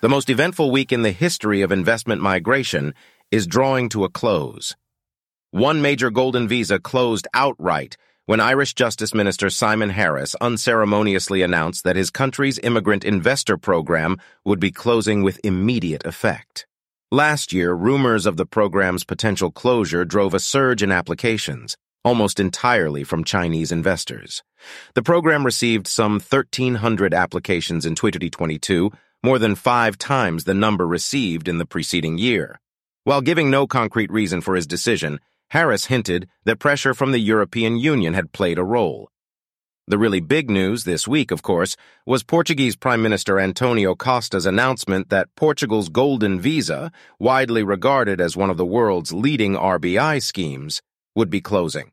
[0.00, 2.94] The most eventful week in the history of investment migration
[3.32, 4.76] is drawing to a close.
[5.50, 11.96] One major golden visa closed outright when Irish Justice Minister Simon Harris unceremoniously announced that
[11.96, 16.64] his country's immigrant investor program would be closing with immediate effect.
[17.10, 23.02] Last year, rumors of the program's potential closure drove a surge in applications, almost entirely
[23.02, 24.44] from Chinese investors.
[24.94, 31.48] The program received some 1,300 applications in 2022, more than five times the number received
[31.48, 32.60] in the preceding year.
[33.04, 35.18] While giving no concrete reason for his decision,
[35.50, 39.10] Harris hinted that pressure from the European Union had played a role.
[39.86, 45.08] The really big news this week, of course, was Portuguese Prime Minister Antonio Costa's announcement
[45.08, 50.82] that Portugal's Golden Visa, widely regarded as one of the world's leading RBI schemes,
[51.14, 51.92] would be closing.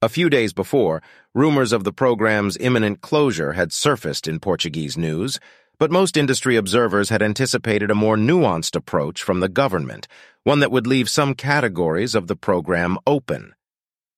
[0.00, 1.02] A few days before,
[1.34, 5.38] rumors of the program's imminent closure had surfaced in Portuguese news,
[5.80, 10.06] but most industry observers had anticipated a more nuanced approach from the government,
[10.44, 13.54] one that would leave some categories of the program open.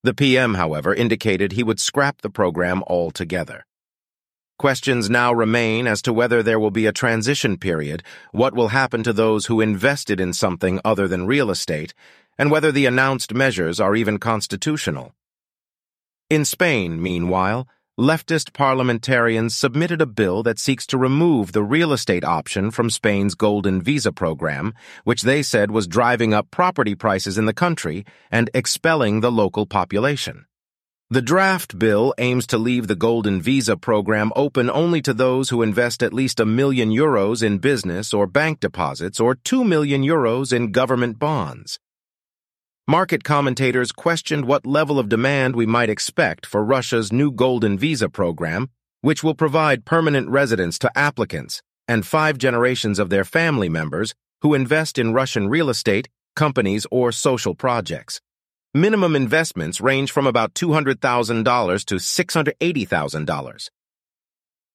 [0.02, 3.64] The PM, however, indicated he would scrap the program altogether.
[4.58, 8.02] Questions now remain as to whether there will be a transition period,
[8.32, 11.94] what will happen to those who invested in something other than real estate,
[12.36, 15.14] and whether the announced measures are even constitutional.
[16.28, 17.68] In Spain, meanwhile,
[18.00, 23.34] leftist parliamentarians submitted a bill that seeks to remove the real estate option from Spain's
[23.34, 24.72] Golden Visa program,
[25.04, 29.66] which they said was driving up property prices in the country and expelling the local
[29.66, 30.46] population.
[31.10, 35.60] The draft bill aims to leave the Golden Visa program open only to those who
[35.60, 40.54] invest at least a million euros in business or bank deposits or two million euros
[40.54, 41.78] in government bonds.
[42.88, 48.08] Market commentators questioned what level of demand we might expect for Russia's new Golden Visa
[48.08, 48.70] program,
[49.02, 54.52] which will provide permanent residence to applicants and five generations of their family members who
[54.52, 58.20] invest in Russian real estate, companies, or social projects.
[58.74, 63.68] Minimum investments range from about $200,000 to $680,000.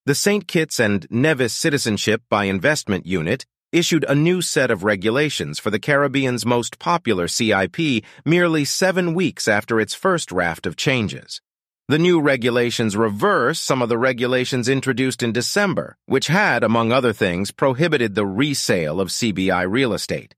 [0.05, 0.47] The St.
[0.47, 5.79] Kitts and Nevis Citizenship by Investment Unit issued a new set of regulations for the
[5.79, 11.41] Caribbean's most popular CIP merely seven weeks after its first raft of changes.
[11.89, 17.13] The new regulations reverse some of the regulations introduced in December, which had, among other
[17.13, 20.35] things, prohibited the resale of CBI real estate.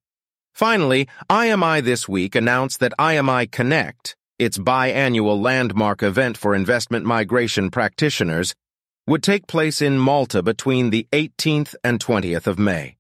[0.54, 7.72] Finally, IMI this week announced that IMI Connect, its biannual landmark event for investment migration
[7.72, 8.54] practitioners,
[9.08, 12.99] would take place in Malta between the 18th and 20th of May.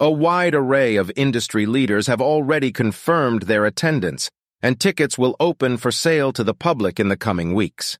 [0.00, 4.30] A wide array of industry leaders have already confirmed their attendance,
[4.60, 7.98] and tickets will open for sale to the public in the coming weeks.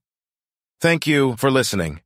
[0.81, 2.01] Thank you for listening.